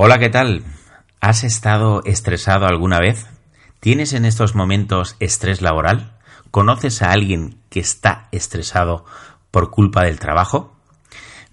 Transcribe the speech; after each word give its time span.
Hola, 0.00 0.20
¿qué 0.20 0.28
tal? 0.28 0.62
¿Has 1.20 1.42
estado 1.42 2.02
estresado 2.04 2.66
alguna 2.66 3.00
vez? 3.00 3.26
¿Tienes 3.80 4.12
en 4.12 4.26
estos 4.26 4.54
momentos 4.54 5.16
estrés 5.18 5.60
laboral? 5.60 6.12
¿Conoces 6.52 7.02
a 7.02 7.10
alguien 7.10 7.58
que 7.68 7.80
está 7.80 8.28
estresado 8.30 9.04
por 9.50 9.72
culpa 9.72 10.04
del 10.04 10.20
trabajo? 10.20 10.76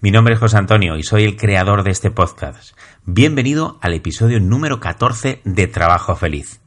Mi 0.00 0.12
nombre 0.12 0.34
es 0.34 0.38
José 0.38 0.58
Antonio 0.58 0.96
y 0.96 1.02
soy 1.02 1.24
el 1.24 1.36
creador 1.36 1.82
de 1.82 1.90
este 1.90 2.12
podcast. 2.12 2.78
Bienvenido 3.04 3.80
al 3.82 3.94
episodio 3.94 4.38
número 4.38 4.78
14 4.78 5.40
de 5.42 5.66
Trabajo 5.66 6.14
Feliz. 6.14 6.60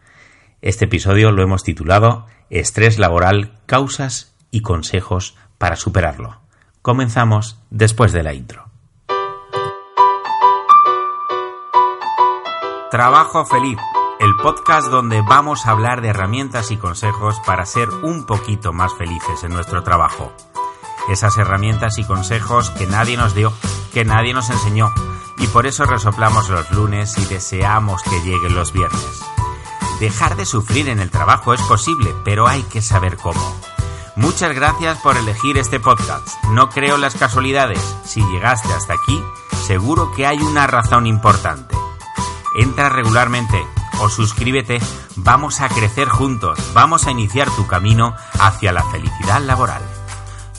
Este 0.62 0.84
episodio 0.84 1.32
lo 1.32 1.44
hemos 1.44 1.64
titulado 1.64 2.26
Estrés 2.50 3.00
laboral, 3.00 3.58
causas 3.68 4.36
y 4.52 4.64
consejos 4.64 5.38
para 5.58 5.78
superarlo. 5.78 6.42
Comenzamos 6.82 7.58
después 7.70 8.12
de 8.12 8.24
la 8.24 8.34
intro. 8.34 8.69
Trabajo 12.92 13.46
Feliz, 13.46 13.78
el 14.20 14.36
podcast 14.36 14.88
donde 14.88 15.22
vamos 15.22 15.68
a 15.68 15.72
hablar 15.72 16.02
de 16.02 16.08
herramientas 16.08 16.72
y 16.72 16.78
consejos 16.78 17.40
para 17.46 17.68
ser 17.68 17.88
un 17.88 18.26
poquito 18.26 18.74
más 18.74 18.96
felices 18.96 19.44
en 19.44 19.54
nuestro 19.54 19.84
trabajo. 19.84 20.34
Esas 21.08 21.38
herramientas 21.38 22.00
y 22.00 22.04
consejos 22.04 22.72
que 22.72 22.88
nadie 22.88 23.16
nos 23.16 23.36
dio, 23.36 23.54
que 23.94 24.06
nadie 24.06 24.34
nos 24.34 24.50
enseñó, 24.50 24.92
y 25.38 25.46
por 25.48 25.68
eso 25.68 25.86
resoplamos 25.86 26.50
los 26.50 26.72
lunes 26.72 27.16
y 27.20 27.26
deseamos 27.26 28.02
que 28.02 28.22
lleguen 28.22 28.56
los 28.56 28.74
viernes. 28.74 29.22
Dejar 30.00 30.36
de 30.36 30.48
sufrir 30.48 30.90
en 30.90 31.00
el 31.00 31.12
trabajo 31.12 31.54
es 31.54 31.62
posible, 31.62 32.12
pero 32.26 32.48
hay 32.48 32.64
que 32.64 32.82
saber 32.82 33.18
cómo. 33.18 33.56
Muchas 34.16 34.56
gracias 34.56 34.98
por 34.98 35.16
elegir 35.16 35.60
este 35.60 35.80
podcast. 35.80 36.28
No 36.46 36.70
creo 36.70 36.96
en 36.96 37.02
las 37.02 37.16
casualidades. 37.16 37.80
Si 38.04 38.24
llegaste 38.32 38.74
hasta 38.74 38.96
aquí, 38.96 39.24
seguro 39.68 40.12
que 40.12 40.26
hay 40.26 40.40
una 40.40 40.66
razón 40.66 41.06
importante. 41.06 41.79
Entra 42.60 42.90
regularmente 42.90 43.66
o 44.02 44.10
suscríbete, 44.10 44.82
vamos 45.16 45.62
a 45.62 45.70
crecer 45.70 46.10
juntos, 46.10 46.60
vamos 46.74 47.08
a 47.08 47.12
iniciar 47.12 47.50
tu 47.52 47.66
camino 47.68 48.16
hacia 48.38 48.74
la 48.74 48.84
felicidad 48.84 49.42
laboral. 49.42 49.82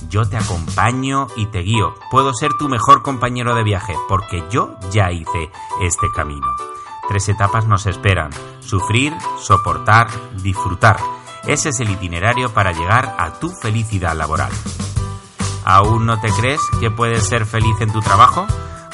Yo 0.08 0.26
te 0.26 0.38
acompaño 0.38 1.26
y 1.36 1.44
te 1.46 1.58
guío, 1.58 1.94
puedo 2.10 2.32
ser 2.32 2.54
tu 2.54 2.70
mejor 2.70 3.02
compañero 3.02 3.54
de 3.54 3.64
viaje 3.64 3.94
porque 4.08 4.42
yo 4.50 4.76
ya 4.90 5.12
hice 5.12 5.50
este 5.82 6.10
camino. 6.16 6.46
Tres 7.06 7.28
etapas 7.28 7.66
nos 7.66 7.84
esperan, 7.84 8.30
sufrir, 8.60 9.12
soportar, 9.38 10.08
disfrutar. 10.42 10.96
Ese 11.46 11.68
es 11.68 11.80
el 11.80 11.90
itinerario 11.90 12.54
para 12.54 12.72
llegar 12.72 13.14
a 13.18 13.34
tu 13.34 13.50
felicidad 13.50 14.16
laboral. 14.16 14.52
¿Aún 15.66 16.06
no 16.06 16.18
te 16.18 16.30
crees 16.32 16.62
que 16.80 16.90
puedes 16.90 17.28
ser 17.28 17.44
feliz 17.44 17.78
en 17.80 17.92
tu 17.92 18.00
trabajo? 18.00 18.46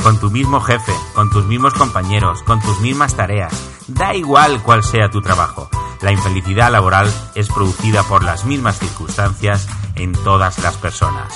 Con 0.06 0.20
tu 0.20 0.30
mismo 0.30 0.60
jefe, 0.60 0.92
con 1.16 1.30
tus 1.30 1.46
mismos 1.46 1.74
compañeros, 1.74 2.44
con 2.44 2.60
tus 2.60 2.78
mismas 2.78 3.16
tareas. 3.16 3.52
Da 3.88 4.14
igual 4.14 4.62
cuál 4.62 4.84
sea 4.84 5.10
tu 5.10 5.20
trabajo. 5.20 5.68
La 6.00 6.12
infelicidad 6.12 6.70
laboral 6.70 7.12
es 7.34 7.48
producida 7.48 8.04
por 8.04 8.22
las 8.22 8.44
mismas 8.44 8.78
circunstancias 8.78 9.68
en 9.96 10.12
todas 10.12 10.60
las 10.60 10.76
personas. 10.76 11.34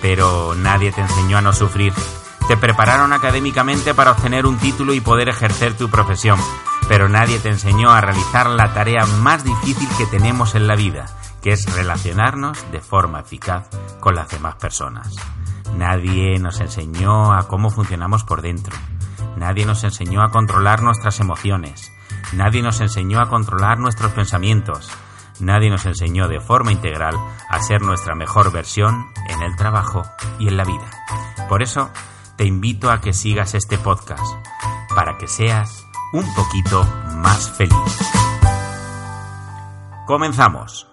Pero 0.00 0.54
nadie 0.54 0.90
te 0.90 1.02
enseñó 1.02 1.36
a 1.36 1.42
no 1.42 1.52
sufrir. 1.52 1.92
Te 2.48 2.56
prepararon 2.56 3.12
académicamente 3.12 3.92
para 3.92 4.12
obtener 4.12 4.46
un 4.46 4.56
título 4.56 4.94
y 4.94 5.02
poder 5.02 5.28
ejercer 5.28 5.76
tu 5.76 5.90
profesión, 5.90 6.40
pero 6.88 7.10
nadie 7.10 7.40
te 7.40 7.50
enseñó 7.50 7.90
a 7.90 8.00
realizar 8.00 8.48
la 8.48 8.72
tarea 8.72 9.04
más 9.04 9.44
difícil 9.44 9.90
que 9.98 10.06
tenemos 10.06 10.54
en 10.54 10.66
la 10.66 10.76
vida, 10.76 11.08
que 11.42 11.52
es 11.52 11.74
relacionarnos 11.74 12.64
de 12.70 12.80
forma 12.80 13.20
eficaz 13.20 13.68
con 14.00 14.14
las 14.14 14.30
demás 14.30 14.54
personas. 14.56 15.14
Nadie 15.76 16.38
nos 16.38 16.60
enseñó 16.60 17.32
a 17.32 17.48
cómo 17.48 17.70
funcionamos 17.70 18.24
por 18.24 18.42
dentro. 18.42 18.76
Nadie 19.36 19.66
nos 19.66 19.82
enseñó 19.84 20.22
a 20.22 20.30
controlar 20.30 20.82
nuestras 20.82 21.18
emociones. 21.20 21.90
Nadie 22.32 22.62
nos 22.62 22.80
enseñó 22.80 23.20
a 23.20 23.28
controlar 23.28 23.78
nuestros 23.78 24.12
pensamientos. 24.12 24.90
Nadie 25.40 25.70
nos 25.70 25.86
enseñó 25.86 26.28
de 26.28 26.40
forma 26.40 26.72
integral 26.72 27.16
a 27.48 27.60
ser 27.60 27.82
nuestra 27.82 28.14
mejor 28.14 28.52
versión 28.52 29.06
en 29.28 29.42
el 29.42 29.56
trabajo 29.56 30.02
y 30.38 30.48
en 30.48 30.56
la 30.56 30.64
vida. 30.64 30.88
Por 31.48 31.62
eso, 31.62 31.90
te 32.36 32.44
invito 32.44 32.90
a 32.90 33.00
que 33.00 33.12
sigas 33.12 33.54
este 33.54 33.78
podcast, 33.78 34.24
para 34.94 35.18
que 35.18 35.26
seas 35.26 35.86
un 36.12 36.32
poquito 36.34 36.84
más 37.16 37.50
feliz. 37.50 38.12
Comenzamos. 40.06 40.91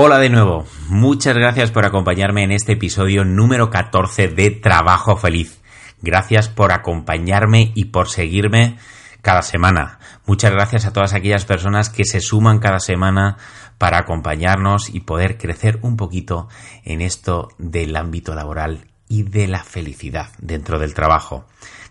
Hola 0.00 0.20
de 0.20 0.30
nuevo, 0.30 0.64
muchas 0.88 1.34
gracias 1.34 1.72
por 1.72 1.84
acompañarme 1.84 2.44
en 2.44 2.52
este 2.52 2.74
episodio 2.74 3.24
número 3.24 3.68
14 3.68 4.28
de 4.28 4.52
Trabajo 4.52 5.16
Feliz. 5.16 5.60
Gracias 6.02 6.48
por 6.48 6.70
acompañarme 6.70 7.72
y 7.74 7.86
por 7.86 8.08
seguirme 8.08 8.78
cada 9.22 9.42
semana. 9.42 9.98
Muchas 10.24 10.52
gracias 10.52 10.86
a 10.86 10.92
todas 10.92 11.14
aquellas 11.14 11.46
personas 11.46 11.90
que 11.90 12.04
se 12.04 12.20
suman 12.20 12.60
cada 12.60 12.78
semana 12.78 13.38
para 13.76 13.98
acompañarnos 13.98 14.88
y 14.88 15.00
poder 15.00 15.36
crecer 15.36 15.80
un 15.82 15.96
poquito 15.96 16.46
en 16.84 17.00
esto 17.00 17.48
del 17.58 17.96
ámbito 17.96 18.36
laboral 18.36 18.86
y 19.08 19.24
de 19.24 19.48
la 19.48 19.64
felicidad 19.64 20.28
dentro 20.38 20.78
del 20.78 20.94
trabajo. 20.94 21.44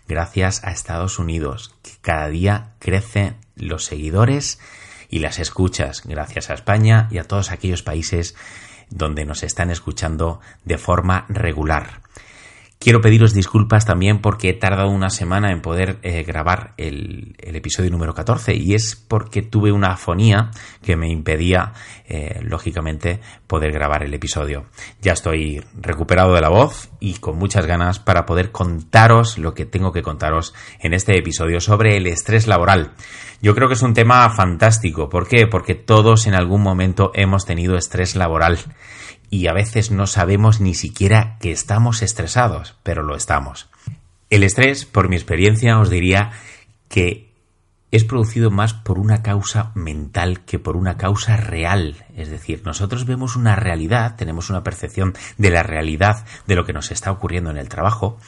Gracias 0.08 0.64
a 0.64 0.70
Estados 0.70 1.18
Unidos, 1.18 1.74
que 1.82 1.90
cada 2.00 2.28
día 2.28 2.72
crecen 2.78 3.36
los 3.54 3.84
seguidores 3.84 4.58
y 5.08 5.20
las 5.20 5.38
escuchas 5.38 6.02
gracias 6.04 6.50
a 6.50 6.54
España 6.54 7.08
y 7.10 7.18
a 7.18 7.24
todos 7.24 7.50
aquellos 7.50 7.82
países 7.82 8.34
donde 8.90 9.24
nos 9.24 9.42
están 9.42 9.70
escuchando 9.70 10.40
de 10.64 10.78
forma 10.78 11.26
regular. 11.28 12.00
Quiero 12.80 13.00
pediros 13.00 13.34
disculpas 13.34 13.84
también 13.84 14.20
porque 14.20 14.50
he 14.50 14.54
tardado 14.54 14.90
una 14.90 15.10
semana 15.10 15.50
en 15.50 15.62
poder 15.62 15.98
eh, 16.02 16.22
grabar 16.22 16.74
el, 16.76 17.34
episodio 17.40 17.90
número 17.90 18.14
14 18.14 18.54
y 18.54 18.74
es 18.74 18.94
porque 18.94 19.42
tuve 19.42 19.72
una 19.72 19.94
afonía 19.94 20.52
que 20.80 20.96
me 20.96 21.10
impedía, 21.10 21.72
eh, 22.06 22.38
lógicamente, 22.42 23.18
poder 23.48 23.72
grabar 23.72 24.04
el 24.04 24.14
episodio. 24.14 24.66
Ya 25.02 25.14
estoy 25.14 25.60
recuperado 25.74 26.34
de 26.34 26.40
la 26.40 26.50
voz 26.50 26.90
y 27.00 27.14
con 27.14 27.36
muchas 27.36 27.66
ganas 27.66 27.98
para 27.98 28.24
poder 28.24 28.52
contaros 28.52 29.38
lo 29.38 29.54
que 29.54 29.66
tengo 29.66 29.90
que 29.90 30.02
contaros 30.02 30.54
en 30.78 30.94
este 30.94 31.18
episodio 31.18 31.60
sobre 31.60 31.96
el 31.96 32.06
estrés 32.06 32.46
laboral. 32.46 32.92
Yo 33.42 33.56
creo 33.56 33.66
que 33.66 33.74
es 33.74 33.82
un 33.82 33.94
tema 33.94 34.30
fantástico. 34.30 35.08
¿Por 35.08 35.26
qué? 35.26 35.48
Porque 35.48 35.74
todos 35.74 36.28
en 36.28 36.34
algún 36.34 36.62
momento 36.62 37.10
hemos 37.14 37.44
tenido 37.44 37.76
estrés 37.76 38.14
laboral 38.14 38.58
y 39.30 39.46
a 39.46 39.52
veces 39.52 39.90
no 39.90 40.06
sabemos 40.06 40.60
ni 40.60 40.74
siquiera 40.74 41.36
que 41.40 41.52
estamos 41.52 42.02
estresados, 42.02 42.76
pero 42.82 43.02
lo 43.02 43.16
estamos. 43.16 43.68
El 44.30 44.42
estrés, 44.42 44.84
por 44.84 45.08
mi 45.08 45.16
experiencia, 45.16 45.78
os 45.78 45.90
diría 45.90 46.32
que 46.88 47.28
es 47.90 48.04
producido 48.04 48.50
más 48.50 48.74
por 48.74 48.98
una 48.98 49.22
causa 49.22 49.72
mental 49.74 50.44
que 50.44 50.58
por 50.58 50.76
una 50.76 50.96
causa 50.98 51.36
real. 51.36 52.04
Es 52.14 52.28
decir, 52.28 52.62
nosotros 52.64 53.06
vemos 53.06 53.36
una 53.36 53.56
realidad, 53.56 54.16
tenemos 54.16 54.50
una 54.50 54.62
percepción 54.62 55.14
de 55.38 55.50
la 55.50 55.62
realidad 55.62 56.26
de 56.46 56.54
lo 56.54 56.66
que 56.66 56.74
nos 56.74 56.90
está 56.90 57.10
ocurriendo 57.10 57.50
en 57.50 57.56
el 57.56 57.68
trabajo 57.68 58.18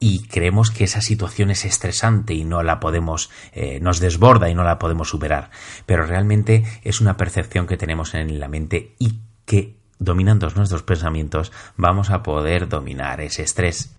y 0.00 0.26
creemos 0.26 0.70
que 0.70 0.84
esa 0.84 1.00
situación 1.00 1.50
es 1.50 1.64
estresante 1.64 2.34
y 2.34 2.44
no 2.44 2.62
la 2.62 2.80
podemos, 2.80 3.30
eh, 3.52 3.78
nos 3.80 4.00
desborda 4.00 4.48
y 4.48 4.54
no 4.54 4.64
la 4.64 4.78
podemos 4.78 5.08
superar. 5.08 5.50
Pero 5.86 6.04
realmente 6.04 6.64
es 6.82 7.00
una 7.00 7.16
percepción 7.16 7.66
que 7.66 7.76
tenemos 7.76 8.14
en 8.14 8.40
la 8.40 8.48
mente 8.48 8.94
y 8.98 9.20
que 9.44 9.77
dominando 9.98 10.48
nuestros 10.50 10.82
pensamientos, 10.82 11.52
vamos 11.76 12.10
a 12.10 12.22
poder 12.22 12.68
dominar 12.68 13.20
ese 13.20 13.42
estrés. 13.42 13.94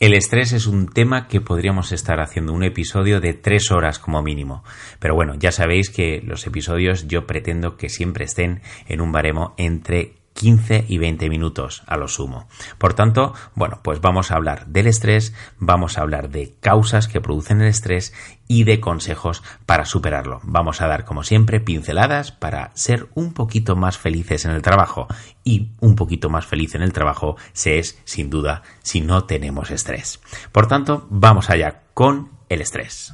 El 0.00 0.14
estrés 0.14 0.52
es 0.52 0.66
un 0.66 0.88
tema 0.88 1.28
que 1.28 1.42
podríamos 1.42 1.92
estar 1.92 2.20
haciendo 2.20 2.54
un 2.54 2.62
episodio 2.62 3.20
de 3.20 3.34
tres 3.34 3.70
horas 3.70 3.98
como 3.98 4.22
mínimo. 4.22 4.64
Pero 4.98 5.14
bueno, 5.14 5.34
ya 5.34 5.52
sabéis 5.52 5.90
que 5.90 6.22
los 6.24 6.46
episodios 6.46 7.06
yo 7.06 7.26
pretendo 7.26 7.76
que 7.76 7.90
siempre 7.90 8.24
estén 8.24 8.62
en 8.88 9.02
un 9.02 9.12
baremo 9.12 9.52
entre 9.58 10.19
15 10.40 10.86
y 10.88 10.96
20 10.96 11.28
minutos 11.28 11.82
a 11.86 11.98
lo 11.98 12.08
sumo. 12.08 12.48
Por 12.78 12.94
tanto, 12.94 13.34
bueno, 13.54 13.80
pues 13.82 14.00
vamos 14.00 14.30
a 14.30 14.36
hablar 14.36 14.68
del 14.68 14.86
estrés, 14.86 15.34
vamos 15.58 15.98
a 15.98 16.00
hablar 16.00 16.30
de 16.30 16.54
causas 16.60 17.08
que 17.08 17.20
producen 17.20 17.60
el 17.60 17.66
estrés 17.66 18.14
y 18.48 18.64
de 18.64 18.80
consejos 18.80 19.42
para 19.66 19.84
superarlo. 19.84 20.40
Vamos 20.42 20.80
a 20.80 20.86
dar, 20.86 21.04
como 21.04 21.24
siempre, 21.24 21.60
pinceladas 21.60 22.32
para 22.32 22.70
ser 22.72 23.08
un 23.12 23.34
poquito 23.34 23.76
más 23.76 23.98
felices 23.98 24.46
en 24.46 24.52
el 24.52 24.62
trabajo. 24.62 25.08
Y 25.44 25.72
un 25.80 25.94
poquito 25.94 26.30
más 26.30 26.46
feliz 26.46 26.74
en 26.74 26.80
el 26.80 26.94
trabajo 26.94 27.36
se 27.52 27.78
es, 27.78 28.00
sin 28.04 28.30
duda, 28.30 28.62
si 28.82 29.02
no 29.02 29.24
tenemos 29.24 29.70
estrés. 29.70 30.22
Por 30.52 30.68
tanto, 30.68 31.06
vamos 31.10 31.50
allá 31.50 31.82
con 31.92 32.30
el 32.48 32.62
estrés. 32.62 33.12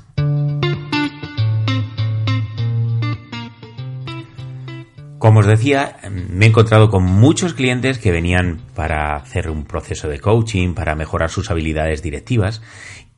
Como 5.18 5.40
os 5.40 5.46
decía, 5.46 5.96
me 6.10 6.44
he 6.44 6.48
encontrado 6.48 6.90
con 6.90 7.02
muchos 7.02 7.54
clientes 7.54 7.98
que 7.98 8.12
venían 8.12 8.60
para 8.74 9.16
hacer 9.16 9.48
un 9.48 9.64
proceso 9.64 10.08
de 10.08 10.20
coaching, 10.20 10.74
para 10.74 10.94
mejorar 10.94 11.30
sus 11.30 11.50
habilidades 11.50 12.02
directivas 12.02 12.60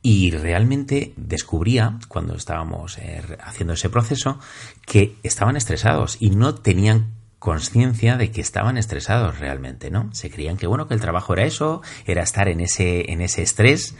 y 0.01 0.31
realmente 0.31 1.13
descubría, 1.17 1.99
cuando 2.07 2.35
estábamos 2.35 2.97
eh, 2.99 3.21
haciendo 3.41 3.73
ese 3.73 3.89
proceso, 3.89 4.39
que 4.85 5.17
estaban 5.23 5.57
estresados 5.57 6.17
y 6.21 6.29
no 6.29 6.55
tenían 6.55 7.18
conciencia 7.39 8.17
de 8.17 8.31
que 8.31 8.41
estaban 8.41 8.77
estresados 8.77 9.39
realmente, 9.39 9.89
¿no? 9.89 10.09
Se 10.13 10.29
creían 10.29 10.57
que 10.57 10.67
bueno, 10.67 10.87
que 10.87 10.93
el 10.93 10.99
trabajo 10.99 11.33
era 11.33 11.45
eso, 11.45 11.81
era 12.05 12.21
estar 12.21 12.49
en 12.49 12.59
ese, 12.59 13.11
en 13.11 13.21
ese 13.21 13.41
estrés, 13.41 13.95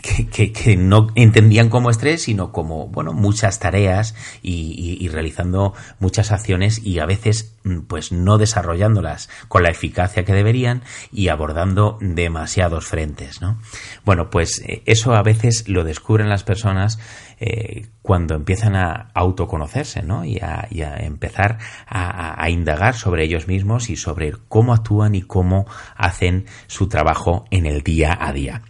que, 0.00 0.52
que, 0.52 0.76
no 0.76 1.08
entendían 1.16 1.68
como 1.68 1.90
estrés, 1.90 2.22
sino 2.22 2.52
como, 2.52 2.86
bueno, 2.86 3.12
muchas 3.12 3.58
tareas 3.58 4.14
y, 4.42 5.08
realizando 5.08 5.74
muchas 5.98 6.32
acciones 6.32 6.84
y 6.84 7.00
a 7.00 7.06
veces, 7.06 7.56
mm, 7.64 7.80
pues 7.80 8.12
no 8.12 8.38
desarrollándolas 8.38 9.28
con 9.48 9.64
la 9.64 9.70
eficacia 9.70 10.24
que 10.24 10.32
deberían 10.32 10.82
y 11.12 11.28
abordando 11.28 11.98
demasiados 12.00 12.86
frentes, 12.86 13.40
¿no? 13.40 13.58
Bueno, 14.04 14.30
pues 14.30 14.62
eh, 14.66 14.82
eso 14.86 15.14
a 15.14 15.22
veces 15.22 15.68
lo 15.68 15.84
descubren 15.84 16.28
las 16.28 16.44
personas 16.44 16.98
eh, 17.40 17.86
cuando 18.00 18.34
empiezan 18.34 18.76
a 18.76 19.10
autoconocerse 19.14 20.02
¿no? 20.02 20.24
y, 20.24 20.38
a, 20.38 20.68
empezar 20.70 21.58
a, 21.86 22.48
indagar 22.50 22.83
sobre 22.92 23.24
ellos 23.24 23.48
mismos 23.48 23.88
y 23.90 23.96
sobre 23.96 24.32
cómo 24.48 24.74
actúan 24.74 25.14
y 25.14 25.22
cómo 25.22 25.66
hacen 25.96 26.46
su 26.66 26.88
trabajo 26.88 27.46
en 27.50 27.66
el 27.66 27.82
día 27.82 28.16
a 28.20 28.32
día. 28.32 28.62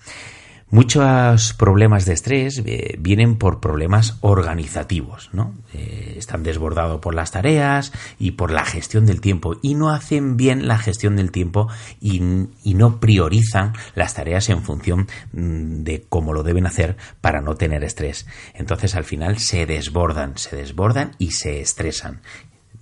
Muchos 0.74 1.52
problemas 1.52 2.04
de 2.04 2.14
estrés 2.14 2.60
eh, 2.66 2.96
vienen 2.98 3.36
por 3.36 3.60
problemas 3.60 4.18
organizativos, 4.22 5.30
¿no? 5.32 5.54
Eh, 5.72 6.16
están 6.16 6.42
desbordados 6.42 7.00
por 7.00 7.14
las 7.14 7.30
tareas 7.30 7.92
y 8.18 8.32
por 8.32 8.50
la 8.50 8.64
gestión 8.64 9.06
del 9.06 9.20
tiempo 9.20 9.56
y 9.62 9.76
no 9.76 9.90
hacen 9.90 10.36
bien 10.36 10.66
la 10.66 10.76
gestión 10.76 11.14
del 11.14 11.30
tiempo 11.30 11.68
y, 12.00 12.18
no 12.74 12.98
priorizan 12.98 13.72
las 13.94 14.14
tareas 14.14 14.48
en 14.48 14.62
función 14.62 15.06
mm, 15.32 15.84
de 15.84 16.06
cómo 16.08 16.32
lo 16.32 16.42
deben 16.42 16.66
hacer 16.66 16.96
para 17.20 17.40
no 17.40 17.54
tener 17.54 17.84
estrés. 17.84 18.26
Entonces 18.52 18.96
al 18.96 19.04
final 19.04 19.38
se 19.38 19.66
desbordan, 19.66 20.36
se 20.38 20.56
desbordan 20.56 21.12
y 21.18 21.30
se 21.30 21.60
estresan 21.60 22.20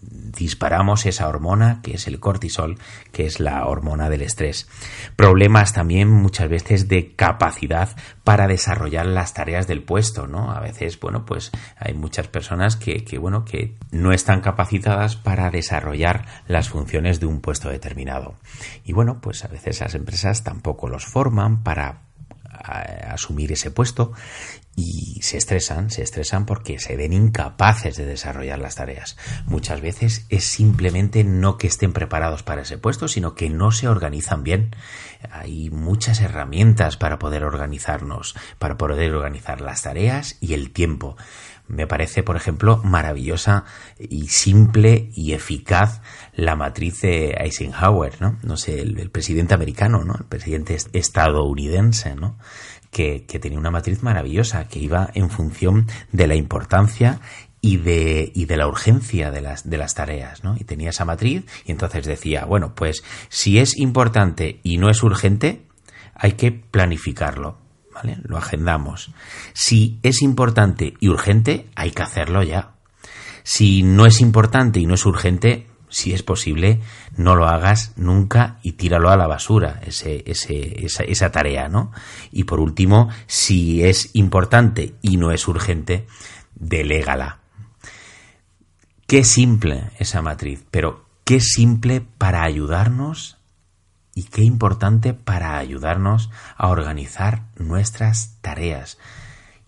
disparamos 0.03 1.07
esa 1.07 1.29
hormona 1.29 1.81
que 1.83 1.95
es 1.95 2.07
el 2.07 2.21
cortisol, 2.21 2.79
que 3.13 3.27
es 3.27 3.41
la 3.41 3.67
hormona 3.67 4.11
del 4.11 4.23
estrés. 4.23 4.69
Problemas 5.17 5.73
también 5.73 6.11
muchas 6.11 6.49
veces 6.49 6.89
de 6.89 7.15
capacidad 7.15 7.97
para 8.25 8.47
desarrollar 8.47 9.07
las 9.07 9.35
tareas 9.35 9.67
del 9.67 9.83
puesto, 9.83 10.27
¿no? 10.27 10.51
A 10.51 10.61
veces, 10.61 10.99
bueno, 10.99 11.25
pues 11.25 11.51
hay 11.77 11.95
muchas 11.95 12.29
personas 12.29 12.77
que, 12.77 13.05
que 13.05 13.19
bueno, 13.19 13.45
que 13.45 13.75
no 13.91 14.13
están 14.13 14.41
capacitadas 14.41 15.17
para 15.17 15.51
desarrollar 15.51 16.27
las 16.47 16.69
funciones 16.69 17.21
de 17.21 17.27
un 17.27 17.41
puesto 17.41 17.69
determinado. 17.69 18.35
Y 18.85 18.93
bueno, 18.93 19.21
pues 19.21 19.45
a 19.45 19.49
veces 19.49 19.81
las 19.81 19.95
empresas 19.95 20.43
tampoco 20.43 20.89
los 20.89 21.07
forman 21.07 21.63
para 21.63 22.12
asumir 23.13 23.53
ese 23.53 23.71
puesto 23.71 24.13
y 24.75 25.21
se 25.23 25.37
estresan, 25.37 25.91
se 25.91 26.03
estresan 26.03 26.47
porque 26.47 26.79
se 26.79 26.97
ven 26.97 27.13
incapaces 27.13 27.97
de 27.97 28.07
desarrollar 28.07 28.59
las 28.59 28.77
tareas. 28.77 29.17
Muchas 29.45 29.81
veces 29.81 30.25
es 30.31 30.45
simplemente 30.45 31.25
no 31.25 31.59
que 31.59 31.67
estén 31.67 31.93
preparados 31.93 32.43
para 32.43 32.63
ese 32.63 32.79
puesto, 32.79 33.07
sino 33.09 33.35
que 33.35 33.51
no 33.51 33.71
se 33.71 33.89
organizan 33.89 34.43
bien. 34.43 34.75
Hay 35.31 35.71
muchas 35.71 36.21
herramientas 36.21 36.97
para 36.97 37.19
poder 37.19 37.45
organizarnos, 37.45 38.35
para 38.59 38.79
poder 38.79 39.15
organizar 39.15 39.61
las 39.61 39.83
tareas 39.83 40.39
y 40.41 40.55
el 40.55 40.71
tiempo. 40.71 41.17
Me 41.69 41.87
parece, 41.87 42.23
por 42.23 42.37
ejemplo, 42.37 42.79
maravillosa 42.83 43.65
y 43.99 44.29
simple 44.29 45.11
y 45.15 45.33
eficaz 45.33 46.03
la 46.35 46.57
matriz 46.57 47.01
de 47.03 47.35
Eisenhower, 47.39 48.21
¿no? 48.21 48.39
No 48.43 48.57
sé, 48.57 48.81
el, 48.81 48.99
el 48.99 49.11
presidente 49.11 49.55
americano, 49.55 50.05
¿no? 50.05 50.15
El 50.15 50.25
presidente 50.25 50.77
estadounidense, 50.93 52.15
¿no? 52.17 52.37
Que, 52.93 53.25
tenía 53.41 53.59
una 53.59 53.71
matriz 53.71 54.03
maravillosa, 54.03 54.69
que 54.69 54.79
iba 54.79 55.09
en 55.15 55.31
función 55.31 55.87
de 56.13 56.27
la 56.27 56.35
importancia 56.35 57.21
y 57.63 57.79
de, 57.79 58.31
y 58.35 58.45
de 58.45 58.57
la 58.59 58.69
urgencia 58.69 59.31
de 59.31 59.41
las, 59.41 59.69
de 59.69 59.79
las 59.79 59.95
tareas, 59.95 60.45
¿no? 60.45 60.57
Y 60.59 60.65
tenía 60.65 60.91
esa 60.91 61.07
matriz 61.07 61.45
y 61.65 61.73
entonces 61.73 62.05
decía, 62.05 62.45
bueno, 62.45 62.75
pues 62.75 63.03
si 63.31 63.59
es 63.59 63.79
importante 63.79 64.61
y 64.63 64.77
no 64.77 64.91
es 64.91 65.03
urgente, 65.03 65.63
hay 66.15 66.33
que 66.33 66.53
planificarlo, 66.53 67.57
¿vale? 67.95 68.19
Lo 68.25 68.37
agendamos. 68.37 69.11
Si 69.55 69.99
es 70.03 70.21
importante 70.21 70.93
y 71.01 71.09
urgente, 71.09 71.71
hay 71.75 71.93
que 71.93 72.03
hacerlo 72.03 72.43
ya. 72.43 72.75
Si 73.43 73.83
no 73.83 74.05
es 74.05 74.21
importante 74.21 74.81
y 74.81 74.87
no 74.87 74.95
es 74.95 75.07
urgente, 75.07 75.67
si 75.93 76.15
es 76.15 76.23
posible, 76.23 76.81
no 77.17 77.37
lo 77.37 77.47
hagas 77.47 77.93
nunca 77.97 78.59
y 78.63 78.73
tíralo 78.73 79.11
a 79.11 79.17
la 79.17 79.27
basura, 79.27 79.81
ese, 79.85 80.25
esa, 80.27 81.05
esa, 81.05 81.31
tarea, 81.31 81.69
¿no? 81.69 81.93
Y 82.33 82.45
por 82.45 82.61
último, 82.61 83.11
si 83.27 83.85
es 83.85 84.11
importante 84.15 84.95
y 85.03 85.19
no 85.19 85.33
es 85.33 85.47
urgente, 85.47 86.07
delégala. 86.55 87.41
Qué 89.07 89.23
simple 89.23 89.91
esa 89.99 90.23
matriz, 90.23 90.65
pero 90.71 91.05
qué 91.25 91.41
simple 91.41 92.01
para 92.01 92.43
ayudarnos 92.43 93.37
y 94.15 94.25
qué 94.25 94.43
importante 94.43 95.13
para 95.13 95.59
ayudarnos 95.59 96.31
a 96.57 96.69
organizar 96.69 97.43
nuestras 97.57 98.39
tareas 98.41 98.99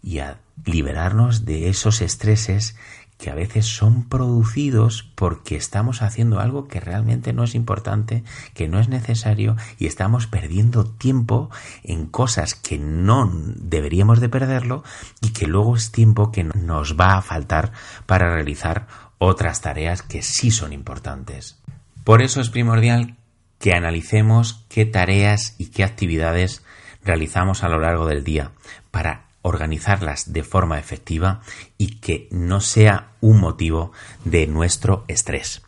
y 0.03 0.21
a 0.21 0.39
liberarnos 0.65 1.45
de 1.45 1.69
esos 1.69 2.01
estreses 2.01 2.77
que 3.19 3.31
a 3.31 3.35
veces 3.35 3.67
son 3.67 4.09
producidos 4.09 5.11
porque 5.15 5.57
estamos 5.57 6.03
haciendo 6.03 6.41
algo 6.41 6.69
que 6.69 6.81
realmente 6.81 7.33
no 7.33 7.45
es 7.45 7.55
importante, 7.55 8.25
que 8.55 8.69
no 8.69 8.81
es 8.81 8.89
necesario 8.89 9.57
y 9.79 9.87
estamos 9.87 10.27
perdiendo 10.27 10.85
tiempo 10.85 11.51
en 11.83 12.07
cosas 12.07 12.55
que 12.55 12.79
no 12.79 13.31
deberíamos 13.33 14.21
de 14.21 14.29
perderlo 14.29 14.83
y 15.21 15.33
que 15.33 15.47
luego 15.47 15.77
es 15.77 15.93
tiempo 15.93 16.33
que 16.33 16.45
nos 16.45 16.99
va 16.99 17.17
a 17.17 17.23
faltar 17.23 17.73
para 18.07 18.35
realizar 18.35 18.87
otras 19.19 19.61
tareas 19.61 20.03
que 20.03 20.23
sí 20.23 20.51
son 20.51 20.73
importantes. 20.73 21.63
Por 22.03 22.21
eso 22.21 22.41
es 22.41 22.51
primordial 22.51 23.17
que 23.59 23.73
analicemos 23.73 24.67
qué 24.69 24.85
tareas 24.85 25.55
y 25.59 25.67
qué 25.67 25.85
actividades 25.85 26.63
realizamos 27.03 27.63
a 27.63 27.69
lo 27.69 27.79
largo 27.79 28.07
del 28.07 28.25
día 28.25 28.51
para 28.91 29.24
organizarlas 29.45 30.33
de 30.33 30.43
forma 30.43 30.79
efectiva 30.79 31.43
y 31.77 32.01
que 32.01 32.29
no 32.31 32.63
sea 32.63 33.11
un 33.21 33.41
motivo 33.41 33.93
de 34.25 34.47
nuestro 34.47 35.05
estrés. 35.07 35.63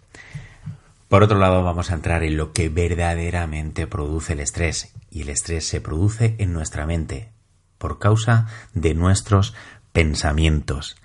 Por 1.08 1.22
otro 1.22 1.38
lado, 1.38 1.62
vamos 1.62 1.90
a 1.90 1.94
entrar 1.94 2.24
en 2.24 2.38
lo 2.38 2.54
que 2.54 2.70
verdaderamente 2.70 3.86
produce 3.86 4.32
el 4.32 4.40
estrés. 4.40 4.92
Y 5.10 5.22
el 5.22 5.28
estrés 5.28 5.68
se 5.68 5.80
produce 5.82 6.34
en 6.38 6.52
nuestra 6.52 6.86
mente 6.86 7.28
por 7.76 7.98
causa 7.98 8.46
de 8.72 8.94
nuestros 8.94 9.54
pensamientos. 9.92 10.96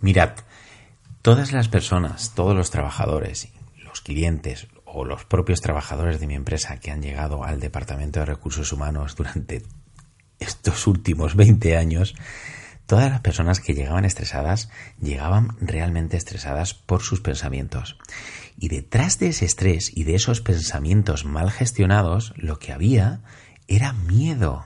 Mirad, 0.00 0.30
todas 1.22 1.52
las 1.52 1.68
personas, 1.68 2.34
todos 2.36 2.56
los 2.56 2.70
trabajadores, 2.70 3.48
los 3.76 4.00
clientes 4.00 4.68
o 4.84 5.04
los 5.04 5.24
propios 5.24 5.60
trabajadores 5.60 6.20
de 6.20 6.28
mi 6.28 6.34
empresa 6.34 6.78
que 6.78 6.92
han 6.92 7.02
llegado 7.02 7.44
al 7.44 7.58
Departamento 7.58 8.20
de 8.20 8.26
Recursos 8.26 8.72
Humanos 8.72 9.16
durante 9.16 9.62
estos 10.40 10.86
últimos 10.86 11.36
20 11.36 11.76
años, 11.76 12.14
todas 12.86 13.10
las 13.10 13.20
personas 13.20 13.60
que 13.60 13.74
llegaban 13.74 14.04
estresadas 14.04 14.70
llegaban 15.00 15.56
realmente 15.60 16.16
estresadas 16.16 16.74
por 16.74 17.02
sus 17.02 17.20
pensamientos. 17.20 17.96
Y 18.58 18.68
detrás 18.68 19.18
de 19.18 19.28
ese 19.28 19.44
estrés 19.44 19.96
y 19.96 20.04
de 20.04 20.16
esos 20.16 20.40
pensamientos 20.40 21.24
mal 21.24 21.50
gestionados, 21.50 22.34
lo 22.36 22.58
que 22.58 22.72
había 22.72 23.20
era 23.68 23.92
miedo. 23.92 24.64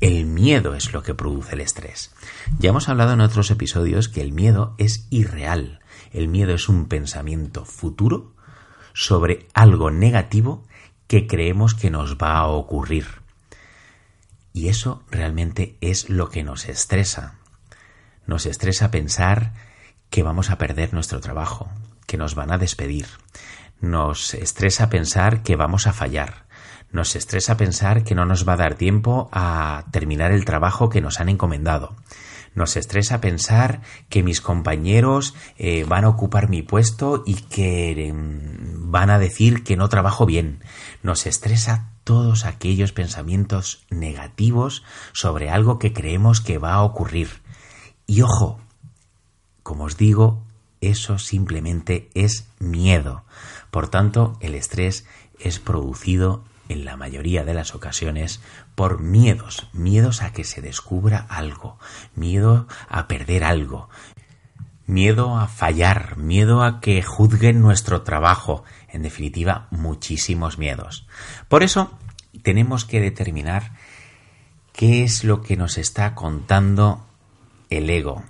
El 0.00 0.26
miedo 0.26 0.74
es 0.74 0.92
lo 0.92 1.02
que 1.02 1.14
produce 1.14 1.54
el 1.54 1.60
estrés. 1.60 2.12
Ya 2.58 2.70
hemos 2.70 2.88
hablado 2.88 3.12
en 3.12 3.20
otros 3.20 3.50
episodios 3.50 4.08
que 4.08 4.20
el 4.20 4.32
miedo 4.32 4.74
es 4.78 5.06
irreal. 5.10 5.80
El 6.12 6.28
miedo 6.28 6.54
es 6.54 6.68
un 6.68 6.86
pensamiento 6.86 7.64
futuro 7.64 8.34
sobre 8.92 9.46
algo 9.54 9.90
negativo 9.90 10.64
que 11.06 11.26
creemos 11.26 11.74
que 11.74 11.90
nos 11.90 12.16
va 12.16 12.38
a 12.38 12.46
ocurrir. 12.48 13.21
Y 14.52 14.68
eso 14.68 15.02
realmente 15.10 15.76
es 15.80 16.10
lo 16.10 16.28
que 16.28 16.42
nos 16.42 16.68
estresa. 16.68 17.38
Nos 18.26 18.46
estresa 18.46 18.90
pensar 18.90 19.52
que 20.10 20.22
vamos 20.22 20.50
a 20.50 20.58
perder 20.58 20.92
nuestro 20.92 21.20
trabajo, 21.20 21.70
que 22.06 22.18
nos 22.18 22.34
van 22.34 22.52
a 22.52 22.58
despedir. 22.58 23.06
Nos 23.80 24.34
estresa 24.34 24.90
pensar 24.90 25.42
que 25.42 25.56
vamos 25.56 25.86
a 25.86 25.92
fallar. 25.92 26.46
Nos 26.90 27.16
estresa 27.16 27.56
pensar 27.56 28.04
que 28.04 28.14
no 28.14 28.26
nos 28.26 28.46
va 28.46 28.52
a 28.52 28.58
dar 28.58 28.74
tiempo 28.74 29.30
a 29.32 29.86
terminar 29.90 30.30
el 30.30 30.44
trabajo 30.44 30.90
que 30.90 31.00
nos 31.00 31.18
han 31.18 31.30
encomendado. 31.30 31.96
Nos 32.54 32.76
estresa 32.76 33.22
pensar 33.22 33.80
que 34.10 34.22
mis 34.22 34.42
compañeros 34.42 35.34
eh, 35.56 35.84
van 35.88 36.04
a 36.04 36.10
ocupar 36.10 36.50
mi 36.50 36.60
puesto 36.60 37.22
y 37.26 37.36
que 37.36 38.12
mm, 38.12 38.90
van 38.90 39.08
a 39.08 39.18
decir 39.18 39.64
que 39.64 39.76
no 39.76 39.88
trabajo 39.88 40.26
bien. 40.26 40.62
Nos 41.02 41.26
estresa 41.26 41.91
todos 42.04 42.44
aquellos 42.44 42.92
pensamientos 42.92 43.84
negativos 43.90 44.82
sobre 45.12 45.50
algo 45.50 45.78
que 45.78 45.92
creemos 45.92 46.40
que 46.40 46.58
va 46.58 46.74
a 46.74 46.82
ocurrir. 46.82 47.42
Y 48.06 48.22
ojo, 48.22 48.60
como 49.62 49.84
os 49.84 49.96
digo, 49.96 50.42
eso 50.80 51.18
simplemente 51.18 52.10
es 52.14 52.48
miedo. 52.58 53.24
Por 53.70 53.88
tanto, 53.88 54.36
el 54.40 54.54
estrés 54.54 55.06
es 55.38 55.58
producido 55.58 56.44
en 56.68 56.84
la 56.84 56.96
mayoría 56.96 57.44
de 57.44 57.54
las 57.54 57.74
ocasiones 57.74 58.40
por 58.74 59.00
miedos, 59.00 59.68
miedos 59.72 60.22
a 60.22 60.32
que 60.32 60.44
se 60.44 60.60
descubra 60.60 61.18
algo, 61.28 61.78
miedo 62.14 62.66
a 62.88 63.06
perder 63.06 63.44
algo, 63.44 63.88
miedo 64.86 65.36
a 65.36 65.48
fallar, 65.48 66.16
miedo 66.16 66.62
a 66.62 66.80
que 66.80 67.02
juzguen 67.02 67.60
nuestro 67.60 68.02
trabajo, 68.02 68.64
en 68.92 69.02
definitiva, 69.02 69.66
muchísimos 69.70 70.58
miedos. 70.58 71.06
Por 71.48 71.62
eso, 71.62 71.98
tenemos 72.42 72.84
que 72.84 73.00
determinar 73.00 73.72
qué 74.72 75.02
es 75.02 75.24
lo 75.24 75.42
que 75.42 75.56
nos 75.56 75.78
está 75.78 76.14
contando 76.14 77.06
el 77.70 77.88
ego 77.90 78.22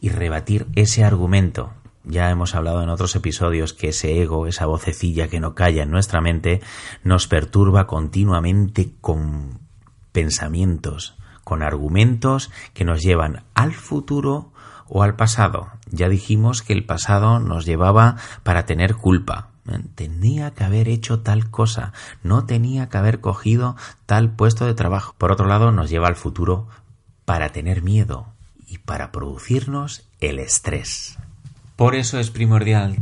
y 0.00 0.08
rebatir 0.08 0.66
ese 0.74 1.04
argumento. 1.04 1.72
Ya 2.04 2.30
hemos 2.30 2.54
hablado 2.54 2.82
en 2.82 2.88
otros 2.88 3.14
episodios 3.14 3.72
que 3.72 3.90
ese 3.90 4.20
ego, 4.20 4.46
esa 4.46 4.66
vocecilla 4.66 5.28
que 5.28 5.40
no 5.40 5.54
calla 5.54 5.82
en 5.82 5.90
nuestra 5.90 6.20
mente, 6.20 6.60
nos 7.04 7.28
perturba 7.28 7.86
continuamente 7.86 8.92
con 9.00 9.60
pensamientos, 10.12 11.16
con 11.44 11.62
argumentos 11.62 12.50
que 12.74 12.84
nos 12.84 13.02
llevan 13.02 13.44
al 13.54 13.72
futuro 13.72 14.52
o 14.88 15.02
al 15.02 15.14
pasado. 15.14 15.68
Ya 15.90 16.08
dijimos 16.08 16.62
que 16.62 16.72
el 16.72 16.84
pasado 16.84 17.38
nos 17.38 17.66
llevaba 17.66 18.16
para 18.42 18.66
tener 18.66 18.96
culpa. 18.96 19.49
Tenía 19.94 20.52
que 20.52 20.64
haber 20.64 20.88
hecho 20.88 21.20
tal 21.20 21.50
cosa, 21.50 21.92
no 22.22 22.44
tenía 22.44 22.88
que 22.88 22.98
haber 22.98 23.20
cogido 23.20 23.76
tal 24.06 24.30
puesto 24.30 24.66
de 24.66 24.74
trabajo. 24.74 25.14
Por 25.18 25.32
otro 25.32 25.46
lado, 25.46 25.72
nos 25.72 25.90
lleva 25.90 26.08
al 26.08 26.16
futuro 26.16 26.68
para 27.24 27.50
tener 27.50 27.82
miedo 27.82 28.26
y 28.66 28.78
para 28.78 29.12
producirnos 29.12 30.08
el 30.20 30.38
estrés. 30.38 31.18
Por 31.76 31.94
eso 31.94 32.18
es 32.18 32.30
primordial 32.30 32.96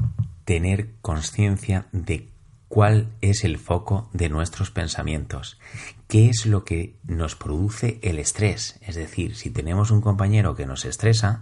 tener 0.44 0.90
conciencia 1.02 1.86
de 1.92 2.28
cuál 2.68 3.08
es 3.20 3.44
el 3.44 3.58
foco 3.58 4.08
de 4.12 4.28
nuestros 4.28 4.70
pensamientos, 4.70 5.58
qué 6.06 6.28
es 6.28 6.46
lo 6.46 6.64
que 6.64 6.94
nos 7.04 7.34
produce 7.34 7.98
el 8.02 8.18
estrés. 8.18 8.78
Es 8.82 8.94
decir, 8.94 9.34
si 9.36 9.50
tenemos 9.50 9.90
un 9.90 10.00
compañero 10.00 10.54
que 10.54 10.66
nos 10.66 10.84
estresa, 10.84 11.40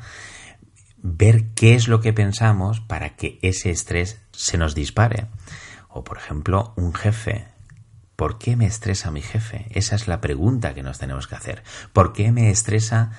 ver 1.09 1.51
qué 1.55 1.75
es 1.75 1.87
lo 1.87 2.01
que 2.01 2.13
pensamos 2.13 2.81
para 2.81 3.11
que 3.11 3.39
ese 3.43 3.71
estrés 3.71 4.21
se 4.33 4.59
nos 4.59 4.75
dispare. 4.75 5.29
O, 5.89 6.03
por 6.03 6.19
ejemplo, 6.19 6.73
un 6.77 6.93
jefe. 6.95 7.47
¿Por 8.17 8.39
qué 8.39 8.57
me 8.57 8.67
estresa 8.67 9.11
mi 9.11 9.23
jefe? 9.23 9.67
Esa 9.71 9.95
es 9.95 10.09
la 10.09 10.21
pregunta 10.21 10.75
que 10.75 10.83
nos 10.83 10.99
tenemos 10.99 11.29
que 11.29 11.37
hacer. 11.37 11.63
¿Por 11.93 12.13
qué 12.13 12.33
me 12.33 12.51
estresa 12.51 13.13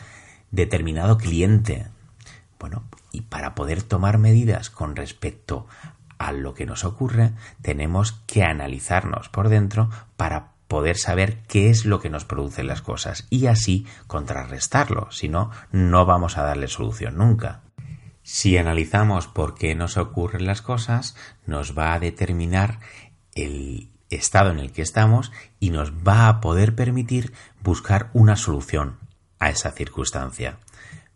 determinado 0.52 1.18
cliente? 1.18 1.88
Bueno, 2.60 2.84
y 3.12 3.22
para 3.22 3.56
poder 3.56 3.84
tomar 3.84 4.18
medidas 4.18 4.70
con 4.70 4.96
respecto 4.96 5.68
a 6.18 6.34
lo 6.34 6.54
que 6.54 6.66
nos 6.66 6.84
ocurre, 6.84 7.32
tenemos 7.62 8.12
que 8.28 8.44
analizarnos 8.44 9.30
por 9.30 9.50
dentro 9.50 9.90
para 10.18 10.52
poder 10.68 10.98
saber 10.98 11.44
qué 11.48 11.70
es 11.70 11.86
lo 11.86 12.02
que 12.02 12.10
nos 12.10 12.26
produce 12.26 12.64
las 12.64 12.82
cosas 12.82 13.28
y 13.30 13.48
así 13.48 13.86
contrarrestarlo, 14.08 15.10
si 15.12 15.30
no, 15.30 15.52
no 15.72 16.06
vamos 16.06 16.38
a 16.38 16.44
darle 16.44 16.68
solución 16.68 17.18
nunca. 17.18 17.62
Si 18.30 18.58
analizamos 18.58 19.26
por 19.26 19.56
qué 19.56 19.74
nos 19.74 19.96
ocurren 19.96 20.46
las 20.46 20.62
cosas, 20.62 21.16
nos 21.46 21.78
va 21.78 21.94
a 21.94 22.00
determinar 22.02 22.82
el 23.36 23.90
estado 24.10 24.52
en 24.52 24.60
el 24.60 24.74
que 24.74 24.82
estamos 24.82 25.32
y 25.62 25.70
nos 25.70 25.94
va 26.06 26.28
a 26.28 26.42
poder 26.42 26.76
permitir 26.76 27.32
buscar 27.64 28.10
una 28.12 28.36
solución 28.36 28.98
a 29.40 29.50
esa 29.50 29.72
circunstancia. 29.72 30.58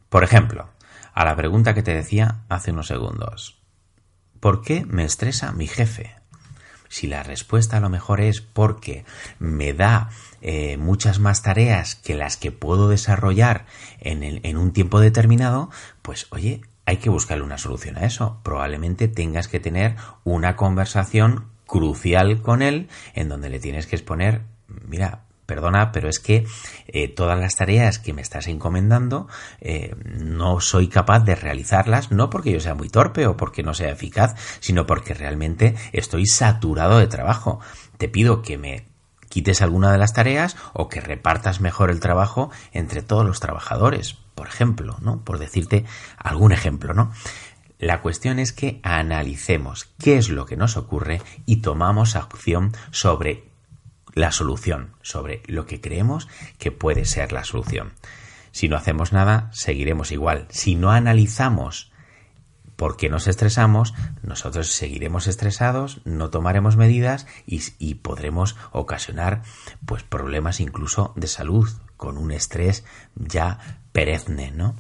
Por 0.08 0.24
ejemplo, 0.24 0.70
a 1.14 1.26
la 1.26 1.36
pregunta 1.36 1.74
que 1.74 1.84
te 1.84 1.94
decía 1.94 2.44
hace 2.48 2.72
unos 2.72 2.88
segundos. 2.88 3.60
¿Por 4.40 4.62
qué 4.62 4.86
me 4.86 5.04
estresa 5.04 5.52
mi 5.52 5.68
jefe? 5.68 6.16
Si 6.88 7.08
la 7.08 7.24
respuesta 7.24 7.76
a 7.76 7.82
lo 7.82 7.90
mejor 7.90 8.22
es 8.22 8.40
porque 8.40 9.04
me 9.38 9.74
da 9.74 10.12
eh, 10.42 10.78
muchas 10.78 11.20
más 11.20 11.42
tareas 11.42 11.96
que 11.96 12.16
las 12.16 12.38
que 12.38 12.54
puedo 12.54 12.88
desarrollar 12.88 13.66
en, 14.00 14.24
en 14.24 14.58
un 14.58 14.72
tiempo 14.72 15.02
determinado, 15.02 15.70
pues 16.02 16.28
oye, 16.30 16.62
hay 16.86 16.98
que 16.98 17.10
buscarle 17.10 17.44
una 17.44 17.58
solución 17.58 17.98
a 17.98 18.06
eso. 18.06 18.40
Probablemente 18.44 19.08
tengas 19.08 19.48
que 19.48 19.60
tener 19.60 19.96
una 20.24 20.56
conversación 20.56 21.46
crucial 21.66 22.42
con 22.42 22.62
él 22.62 22.90
en 23.14 23.30
donde 23.30 23.50
le 23.50 23.60
tienes 23.60 23.88
que 23.88 23.96
exponer, 23.96 24.42
mira, 24.68 25.24
perdona, 25.46 25.92
pero 25.92 26.08
es 26.08 26.20
que 26.20 26.46
eh, 26.88 27.08
todas 27.10 27.38
las 27.38 27.58
tareas 27.58 28.00
que 28.00 28.14
me 28.14 28.22
estás 28.22 28.48
encomendando 28.48 29.28
eh, 29.60 29.96
no 30.06 30.62
soy 30.62 30.88
capaz 30.88 31.20
de 31.20 31.36
realizarlas, 31.36 32.12
no 32.12 32.30
porque 32.30 32.54
yo 32.54 32.62
sea 32.62 32.74
muy 32.74 32.90
torpe 32.90 33.28
o 33.28 33.36
porque 33.36 33.62
no 33.62 33.74
sea 33.74 33.92
eficaz, 33.92 34.36
sino 34.62 34.86
porque 34.86 35.14
realmente 35.14 35.76
estoy 35.92 36.26
saturado 36.26 37.00
de 37.00 37.08
trabajo. 37.08 37.60
Te 37.98 38.08
pido 38.08 38.42
que 38.42 38.58
me 38.58 38.86
quites 39.28 39.62
alguna 39.62 39.92
de 39.92 39.98
las 39.98 40.14
tareas 40.14 40.56
o 40.74 40.88
que 40.88 41.02
repartas 41.02 41.60
mejor 41.60 41.90
el 41.90 42.00
trabajo 42.00 42.50
entre 42.72 43.02
todos 43.02 43.26
los 43.26 43.40
trabajadores, 43.40 44.18
por 44.36 44.48
ejemplo, 44.48 44.98
¿no? 45.02 45.24
Por 45.24 45.40
decirte 45.40 45.86
algún 46.18 46.52
ejemplo, 46.52 46.94
¿no? 46.94 47.12
La 47.80 48.02
cuestión 48.02 48.38
es 48.38 48.54
que 48.54 48.80
analicemos 48.84 49.90
qué 49.98 50.18
es 50.18 50.30
lo 50.30 50.46
que 50.46 50.58
nos 50.58 50.78
ocurre 50.78 51.22
y 51.46 51.58
tomamos 51.58 52.16
acción 52.16 52.74
sobre 52.92 53.50
la 54.14 54.32
solución, 54.32 54.94
sobre 55.02 55.42
lo 55.48 55.66
que 55.66 55.82
creemos 55.82 56.28
que 56.60 56.72
puede 56.72 57.06
ser 57.06 57.32
la 57.32 57.44
solución. 57.44 57.94
Si 58.52 58.68
no 58.68 58.76
hacemos 58.76 59.14
nada, 59.14 59.50
seguiremos 59.52 60.12
igual. 60.12 60.46
Si 60.50 60.76
no 60.76 60.92
analizamos 60.92 61.92
por 62.76 62.98
qué 62.98 63.10
nos 63.10 63.28
estresamos, 63.28 63.94
nosotros 64.24 64.72
seguiremos 64.72 65.28
estresados, 65.28 66.02
no 66.04 66.32
tomaremos 66.32 66.78
medidas 66.78 67.28
y, 67.46 67.96
podremos 67.96 68.56
ocasionar 68.72 69.44
pues 69.86 70.02
problemas 70.02 70.60
incluso 70.60 71.14
de 71.16 71.28
salud 71.28 71.70
con 71.96 72.18
un 72.18 72.32
estrés 72.32 72.84
ya 73.16 73.81
perezne, 73.92 74.52
¿no? 74.52 74.76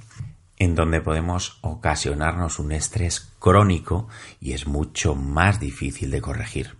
En 0.57 0.75
donde 0.75 1.01
podemos 1.01 1.57
ocasionarnos 1.61 2.59
un 2.59 2.71
estrés 2.71 3.31
crónico 3.39 4.07
y 4.39 4.53
es 4.53 4.67
mucho 4.67 5.15
más 5.15 5.59
difícil 5.59 6.11
de 6.11 6.21
corregir. 6.21 6.77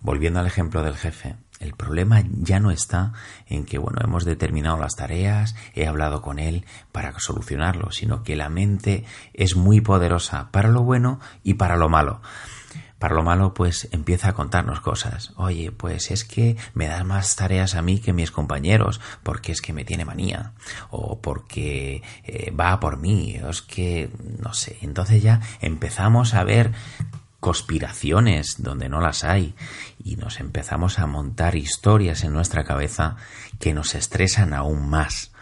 Volviendo 0.00 0.40
al 0.40 0.46
ejemplo 0.46 0.82
del 0.82 0.96
jefe, 0.96 1.36
el 1.58 1.72
problema 1.72 2.22
ya 2.30 2.60
no 2.60 2.70
está 2.70 3.12
en 3.46 3.64
que, 3.64 3.78
bueno, 3.78 4.00
hemos 4.04 4.24
determinado 4.24 4.76
las 4.76 4.94
tareas, 4.94 5.56
he 5.74 5.86
hablado 5.86 6.20
con 6.20 6.38
él 6.38 6.66
para 6.92 7.18
solucionarlo, 7.18 7.90
sino 7.90 8.22
que 8.22 8.36
la 8.36 8.50
mente 8.50 9.04
es 9.32 9.56
muy 9.56 9.80
poderosa 9.80 10.50
para 10.50 10.68
lo 10.68 10.82
bueno 10.82 11.18
y 11.42 11.54
para 11.54 11.76
lo 11.76 11.88
malo. 11.88 12.20
Para 12.98 13.14
lo 13.14 13.22
malo, 13.22 13.52
pues 13.52 13.88
empieza 13.92 14.30
a 14.30 14.32
contarnos 14.32 14.80
cosas. 14.80 15.32
Oye, 15.36 15.70
pues 15.70 16.10
es 16.10 16.24
que 16.24 16.56
me 16.72 16.86
das 16.86 17.04
más 17.04 17.36
tareas 17.36 17.74
a 17.74 17.82
mí 17.82 17.98
que 17.98 18.14
mis 18.14 18.30
compañeros, 18.30 19.00
porque 19.22 19.52
es 19.52 19.60
que 19.60 19.74
me 19.74 19.84
tiene 19.84 20.04
manía, 20.04 20.52
o 20.90 21.20
porque 21.20 22.02
eh, 22.24 22.50
va 22.52 22.80
por 22.80 22.96
mí, 22.96 23.38
o 23.44 23.50
es 23.50 23.60
que, 23.60 24.10
no 24.38 24.54
sé. 24.54 24.78
Entonces 24.80 25.22
ya 25.22 25.40
empezamos 25.60 26.32
a 26.34 26.44
ver 26.44 26.72
conspiraciones 27.40 28.56
donde 28.58 28.88
no 28.88 29.00
las 29.00 29.22
hay 29.22 29.54
y 30.02 30.16
nos 30.16 30.40
empezamos 30.40 30.98
a 30.98 31.06
montar 31.06 31.54
historias 31.54 32.24
en 32.24 32.32
nuestra 32.32 32.64
cabeza 32.64 33.16
que 33.60 33.74
nos 33.74 33.94
estresan 33.94 34.54
aún 34.54 34.88
más. 34.88 35.32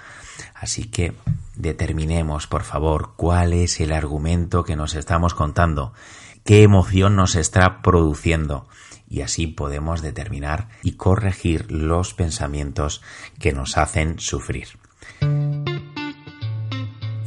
Así 0.55 0.85
que 0.85 1.15
determinemos, 1.57 2.47
por 2.47 2.63
favor, 2.63 3.13
cuál 3.17 3.53
es 3.53 3.81
el 3.81 3.93
argumento 3.93 4.65
que 4.65 4.77
nos 4.77 4.95
estamos 4.95 5.35
contando, 5.35 5.93
qué 6.45 6.63
emoción 6.63 7.17
nos 7.17 7.37
está 7.37 7.83
produciendo 7.83 8.67
y 9.09 9.21
así 9.21 9.47
podemos 9.47 10.03
determinar 10.03 10.69
y 10.83 10.93
corregir 10.93 11.71
los 11.71 12.15
pensamientos 12.15 13.03
que 13.39 13.53
nos 13.53 13.77
hacen 13.77 14.19
sufrir. 14.19 14.69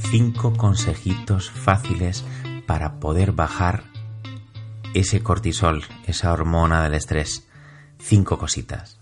Cinco 0.10 0.54
consejitos 0.54 1.50
fáciles 1.52 2.26
para 2.66 3.00
poder 3.00 3.32
bajar 3.32 3.84
ese 4.94 5.22
cortisol, 5.22 5.84
esa 6.06 6.32
hormona 6.32 6.84
del 6.84 6.96
estrés. 6.96 7.48
Cinco 8.00 8.38
cositas. 8.38 9.00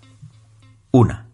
Una, 0.92 1.28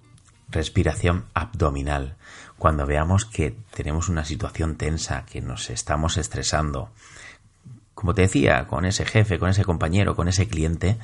respiración 0.49 1.25
abdominal. 1.33 2.17
Cuando 2.61 2.85
veamos 2.85 3.25
que 3.25 3.55
tenemos 3.75 4.07
una 4.07 4.23
situación 4.23 4.75
tensa, 4.75 5.25
que 5.25 5.41
nos 5.41 5.71
estamos 5.71 6.17
estresando, 6.17 6.91
como 7.95 8.13
te 8.13 8.21
decía, 8.21 8.67
con 8.67 8.85
ese 8.85 9.03
jefe, 9.03 9.39
con 9.39 9.49
ese 9.49 9.65
compañero, 9.65 10.15
con 10.15 10.27
ese 10.27 10.47
cliente, 10.47 10.99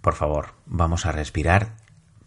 por 0.00 0.14
favor, 0.14 0.54
vamos 0.64 1.04
a 1.04 1.12
respirar 1.12 1.74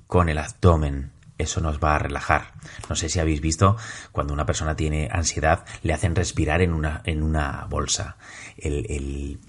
con 0.05 0.29
el 0.29 0.37
abdomen. 0.37 1.09
Eso 1.39 1.61
nos 1.61 1.79
va 1.79 1.95
a 1.95 1.97
relajar. 1.97 2.53
No 2.87 2.95
sé 2.95 3.09
si 3.09 3.19
habéis 3.19 3.41
visto 3.41 3.75
cuando 4.11 4.35
una 4.35 4.45
persona 4.45 4.75
tiene 4.75 5.09
ansiedad, 5.11 5.65
le 5.81 5.91
hacen 5.91 6.13
respirar 6.13 6.61
en 6.61 6.71
una, 6.71 7.01
en 7.05 7.23
una 7.23 7.65
bolsa. 7.67 8.17
El, 8.55 8.85
el, 8.91 9.39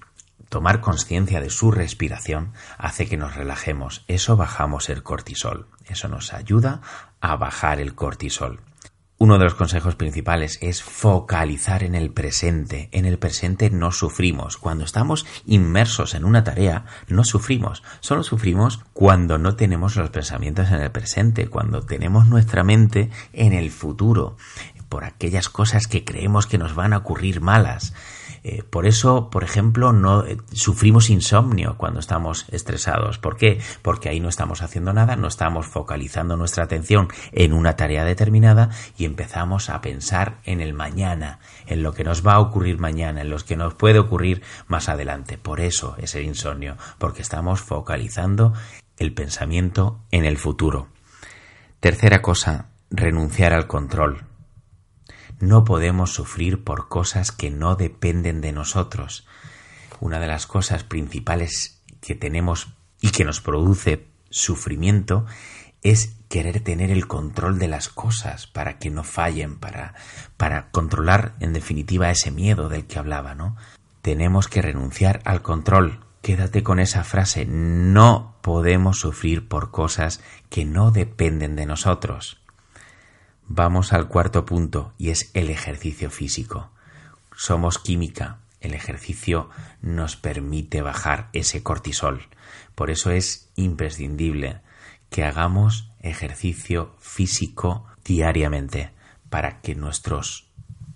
tomar 0.49 0.81
conciencia 0.81 1.41
de 1.41 1.51
su 1.51 1.69
respiración 1.69 2.53
hace 2.79 3.07
que 3.07 3.17
nos 3.17 3.35
relajemos. 3.35 4.03
Eso 4.07 4.35
bajamos 4.35 4.89
el 4.89 5.03
cortisol. 5.03 5.67
Eso 5.85 6.07
nos 6.07 6.33
ayuda 6.33 6.81
a 7.21 7.35
bajar 7.35 7.79
el 7.79 7.93
cortisol. 7.93 8.61
Uno 9.19 9.39
de 9.39 9.45
los 9.45 9.55
consejos 9.55 9.95
principales 9.95 10.59
es 10.61 10.83
focalizar 10.83 11.81
en 11.81 11.95
el 11.95 12.11
presente. 12.11 12.87
En 12.91 13.05
el 13.05 13.17
presente 13.17 13.71
no 13.71 13.91
sufrimos. 13.91 14.57
Cuando 14.57 14.83
estamos 14.83 15.25
inmersos 15.47 16.13
en 16.13 16.23
una 16.23 16.43
tarea, 16.43 16.85
no 17.07 17.23
sufrimos. 17.23 17.81
Solo 17.99 18.21
sufrimos 18.21 18.79
cuando 18.93 19.39
no 19.39 19.55
tenemos 19.55 19.95
los 19.95 20.11
pensamientos 20.11 20.69
en 20.69 20.81
el 20.81 20.91
presente, 20.91 21.47
cuando 21.47 21.81
tenemos 21.81 22.27
nuestra 22.27 22.63
mente 22.63 23.09
en 23.33 23.53
el 23.53 23.71
futuro, 23.71 24.37
por 24.87 25.03
aquellas 25.03 25.49
cosas 25.49 25.87
que 25.87 26.05
creemos 26.05 26.45
que 26.45 26.59
nos 26.59 26.75
van 26.75 26.93
a 26.93 26.97
ocurrir 26.97 27.41
malas. 27.41 27.95
Eh, 28.43 28.63
por 28.63 28.85
eso, 28.85 29.29
por 29.29 29.43
ejemplo, 29.43 29.93
no 29.93 30.25
eh, 30.25 30.37
sufrimos 30.51 31.09
insomnio 31.09 31.75
cuando 31.77 31.99
estamos 31.99 32.45
estresados. 32.51 33.17
¿Por 33.17 33.37
qué? 33.37 33.59
Porque 33.81 34.09
ahí 34.09 34.19
no 34.19 34.29
estamos 34.29 34.61
haciendo 34.61 34.93
nada, 34.93 35.15
no 35.15 35.27
estamos 35.27 35.67
focalizando 35.67 36.37
nuestra 36.37 36.63
atención 36.63 37.07
en 37.31 37.53
una 37.53 37.75
tarea 37.75 38.03
determinada 38.05 38.69
y 38.97 39.05
empezamos 39.05 39.69
a 39.69 39.81
pensar 39.81 40.39
en 40.43 40.61
el 40.61 40.73
mañana, 40.73 41.39
en 41.65 41.83
lo 41.83 41.93
que 41.93 42.03
nos 42.03 42.25
va 42.25 42.33
a 42.33 42.39
ocurrir 42.39 42.79
mañana, 42.79 43.21
en 43.21 43.29
lo 43.29 43.37
que 43.37 43.55
nos 43.55 43.73
puede 43.73 43.99
ocurrir 43.99 44.41
más 44.67 44.89
adelante. 44.89 45.37
Por 45.37 45.61
eso 45.61 45.95
es 45.97 46.15
el 46.15 46.23
insomnio, 46.23 46.77
porque 46.97 47.21
estamos 47.21 47.61
focalizando 47.61 48.53
el 48.97 49.13
pensamiento 49.13 49.99
en 50.11 50.25
el 50.25 50.37
futuro. 50.37 50.87
Tercera 51.79 52.21
cosa, 52.21 52.69
renunciar 52.89 53.53
al 53.53 53.67
control. 53.67 54.26
No 55.39 55.63
podemos 55.63 56.13
sufrir 56.13 56.63
por 56.63 56.87
cosas 56.87 57.31
que 57.31 57.51
no 57.51 57.75
dependen 57.75 58.41
de 58.41 58.51
nosotros. 58.51 59.27
Una 59.99 60.19
de 60.19 60.27
las 60.27 60.47
cosas 60.47 60.83
principales 60.83 61.81
que 62.01 62.15
tenemos 62.15 62.69
y 63.01 63.11
que 63.11 63.23
nos 63.23 63.41
produce 63.41 64.07
sufrimiento 64.29 65.25
es 65.83 66.15
querer 66.27 66.61
tener 66.61 66.91
el 66.91 67.07
control 67.07 67.59
de 67.59 67.67
las 67.67 67.89
cosas 67.89 68.47
para 68.47 68.79
que 68.79 68.89
no 68.89 69.03
fallen, 69.03 69.57
para, 69.57 69.93
para 70.35 70.69
controlar 70.71 71.35
en 71.39 71.53
definitiva 71.53 72.11
ese 72.11 72.31
miedo 72.31 72.67
del 72.67 72.85
que 72.85 72.99
hablaba, 72.99 73.35
¿no? 73.35 73.55
Tenemos 74.01 74.47
que 74.47 74.61
renunciar 74.61 75.21
al 75.25 75.41
control. 75.41 75.99
Quédate 76.21 76.63
con 76.63 76.79
esa 76.79 77.03
frase. 77.03 77.45
No 77.45 78.35
podemos 78.41 78.99
sufrir 78.99 79.47
por 79.47 79.71
cosas 79.71 80.21
que 80.49 80.65
no 80.65 80.91
dependen 80.91 81.55
de 81.55 81.65
nosotros. 81.65 82.41
Vamos 83.49 83.93
al 83.93 84.09
cuarto 84.09 84.45
punto 84.45 84.93
y 84.97 85.09
es 85.09 85.31
el 85.33 85.49
ejercicio 85.49 86.11
físico. 86.11 86.69
Somos 87.33 87.79
química. 87.79 88.39
El 88.59 88.73
ejercicio 88.73 89.49
nos 89.81 90.17
permite 90.17 90.81
bajar 90.81 91.29
ese 91.31 91.63
cortisol. 91.63 92.27
Por 92.75 92.89
eso 92.89 93.09
es 93.09 93.49
imprescindible 93.55 94.59
que 95.09 95.23
hagamos 95.23 95.91
ejercicio 96.01 96.93
físico 96.99 97.85
diariamente 98.03 98.91
para 99.29 99.61
que 99.61 99.75
nuestros 99.75 100.49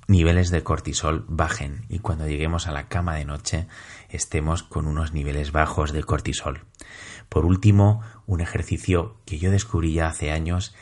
niveles 0.08 0.50
de 0.50 0.62
cortisol 0.62 1.24
bajen 1.30 1.86
y 1.88 2.00
cuando 2.00 2.28
lleguemos 2.28 2.68
a 2.68 2.74
la 2.74 2.90
cama 2.90 3.16
de 3.16 3.24
noche 3.24 3.68
estemos 4.10 4.62
con 4.62 4.88
unos 4.88 5.14
niveles 5.14 5.54
bajos 5.54 5.94
de 5.94 6.04
cortisol. 6.04 6.66
Por 7.30 7.46
último, 7.46 8.02
un 8.26 8.42
ejercicio 8.42 9.16
que 9.26 9.40
yo 9.40 9.52
descubrí 9.52 9.94
ya 9.94 10.08
hace 10.08 10.32
años 10.32 10.76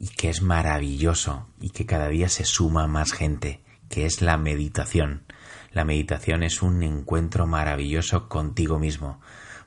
y 0.00 0.08
que 0.08 0.30
es 0.30 0.40
maravilloso 0.40 1.46
y 1.60 1.70
que 1.70 1.84
cada 1.84 2.08
día 2.08 2.30
se 2.30 2.44
suma 2.44 2.86
más 2.86 3.12
gente, 3.12 3.60
que 3.90 4.06
es 4.06 4.22
la 4.22 4.38
meditación. 4.38 5.24
La 5.72 5.84
meditación 5.84 6.42
es 6.42 6.62
un 6.62 6.82
encuentro 6.82 7.46
maravilloso 7.46 8.28
contigo 8.28 8.78
mismo, 8.78 9.20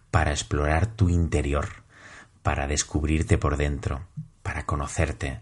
para 0.09 0.31
explorar 0.31 0.87
tu 0.87 1.09
interior, 1.09 1.83
para 2.41 2.67
descubrirte 2.67 3.37
por 3.37 3.57
dentro, 3.57 4.07
para 4.41 4.65
conocerte, 4.65 5.41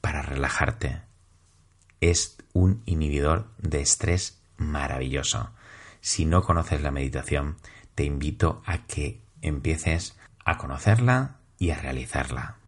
para 0.00 0.20
relajarte. 0.20 1.00
Es 2.00 2.36
un 2.52 2.82
inhibidor 2.86 3.48
de 3.58 3.80
estrés 3.80 4.42
maravilloso. 4.56 5.50
Si 6.00 6.26
no 6.26 6.42
conoces 6.42 6.82
la 6.82 6.90
meditación, 6.90 7.56
te 7.94 8.04
invito 8.04 8.62
a 8.66 8.84
que 8.86 9.22
empieces 9.42 10.18
a 10.44 10.58
conocerla 10.58 11.36
y 11.58 11.70
a 11.70 11.78
realizarla. 11.78 12.58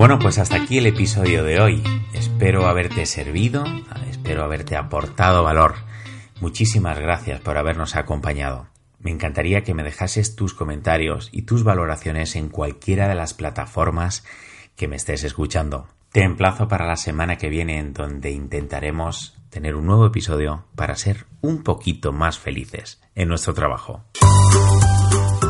Bueno, 0.00 0.18
pues 0.18 0.38
hasta 0.38 0.56
aquí 0.56 0.78
el 0.78 0.86
episodio 0.86 1.44
de 1.44 1.60
hoy. 1.60 1.82
Espero 2.14 2.66
haberte 2.66 3.04
servido, 3.04 3.64
espero 4.08 4.42
haberte 4.42 4.74
aportado 4.74 5.42
valor. 5.42 5.74
Muchísimas 6.40 6.98
gracias 6.98 7.42
por 7.42 7.58
habernos 7.58 7.96
acompañado. 7.96 8.68
Me 8.98 9.10
encantaría 9.10 9.62
que 9.62 9.74
me 9.74 9.82
dejases 9.82 10.36
tus 10.36 10.54
comentarios 10.54 11.28
y 11.32 11.42
tus 11.42 11.64
valoraciones 11.64 12.34
en 12.34 12.48
cualquiera 12.48 13.08
de 13.08 13.14
las 13.14 13.34
plataformas 13.34 14.24
que 14.74 14.88
me 14.88 14.96
estés 14.96 15.22
escuchando. 15.22 15.88
Te 16.12 16.22
emplazo 16.22 16.66
para 16.66 16.86
la 16.86 16.96
semana 16.96 17.36
que 17.36 17.50
viene 17.50 17.78
en 17.78 17.92
donde 17.92 18.30
intentaremos 18.30 19.36
tener 19.50 19.74
un 19.74 19.84
nuevo 19.84 20.06
episodio 20.06 20.64
para 20.76 20.96
ser 20.96 21.26
un 21.42 21.62
poquito 21.62 22.14
más 22.14 22.38
felices 22.38 23.02
en 23.14 23.28
nuestro 23.28 23.52
trabajo. 23.52 24.02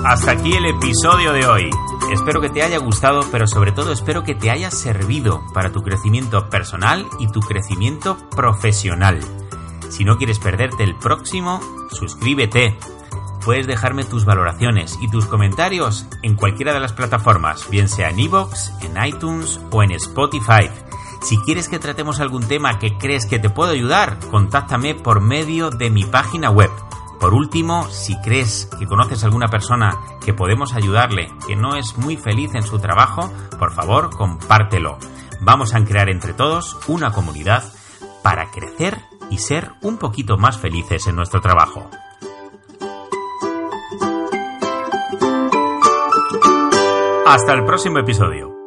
Hasta 0.04 0.32
aquí 0.32 0.54
el 0.54 0.64
episodio 0.64 1.32
de 1.34 1.46
hoy. 1.46 1.70
Espero 2.10 2.40
que 2.40 2.48
te 2.48 2.62
haya 2.62 2.78
gustado, 2.78 3.20
pero 3.30 3.46
sobre 3.46 3.70
todo 3.70 3.92
espero 3.92 4.24
que 4.24 4.34
te 4.34 4.50
haya 4.50 4.70
servido 4.70 5.42
para 5.52 5.72
tu 5.72 5.82
crecimiento 5.82 6.48
personal 6.48 7.06
y 7.18 7.28
tu 7.28 7.40
crecimiento 7.40 8.16
profesional. 8.30 9.20
Si 9.90 10.04
no 10.04 10.16
quieres 10.16 10.38
perderte 10.38 10.84
el 10.84 10.96
próximo, 10.96 11.60
suscríbete. 11.90 12.78
Puedes 13.44 13.66
dejarme 13.66 14.04
tus 14.04 14.24
valoraciones 14.24 14.98
y 15.02 15.08
tus 15.10 15.26
comentarios 15.26 16.06
en 16.22 16.34
cualquiera 16.34 16.72
de 16.72 16.80
las 16.80 16.94
plataformas, 16.94 17.68
bien 17.68 17.88
sea 17.88 18.08
en 18.08 18.20
iVoox, 18.20 18.70
en 18.82 19.04
iTunes 19.04 19.60
o 19.70 19.82
en 19.82 19.92
Spotify. 19.92 20.70
Si 21.22 21.36
quieres 21.38 21.68
que 21.68 21.78
tratemos 21.78 22.20
algún 22.20 22.48
tema 22.48 22.78
que 22.78 22.96
crees 22.96 23.26
que 23.26 23.38
te 23.38 23.50
puedo 23.50 23.72
ayudar, 23.72 24.18
contáctame 24.30 24.94
por 24.94 25.20
medio 25.20 25.68
de 25.70 25.90
mi 25.90 26.04
página 26.04 26.50
web 26.50 26.70
por 27.20 27.34
último, 27.34 27.86
si 27.90 28.16
crees 28.22 28.70
que 28.78 28.86
conoces 28.86 29.22
a 29.22 29.26
alguna 29.26 29.48
persona 29.48 29.98
que 30.24 30.32
podemos 30.32 30.72
ayudarle, 30.72 31.30
que 31.46 31.54
no 31.54 31.76
es 31.76 31.98
muy 31.98 32.16
feliz 32.16 32.54
en 32.54 32.62
su 32.62 32.78
trabajo, 32.78 33.30
por 33.58 33.72
favor, 33.72 34.08
compártelo. 34.16 34.98
Vamos 35.42 35.74
a 35.74 35.84
crear 35.84 36.08
entre 36.08 36.32
todos 36.32 36.78
una 36.88 37.12
comunidad 37.12 37.62
para 38.22 38.50
crecer 38.50 39.02
y 39.30 39.36
ser 39.38 39.72
un 39.82 39.98
poquito 39.98 40.38
más 40.38 40.58
felices 40.58 41.06
en 41.06 41.16
nuestro 41.16 41.42
trabajo. 41.42 41.90
Hasta 47.26 47.52
el 47.52 47.64
próximo 47.64 47.98
episodio. 47.98 48.59